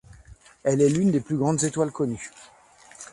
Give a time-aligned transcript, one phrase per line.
[0.63, 2.31] Elle est l'une des plus grandes étoiles connues.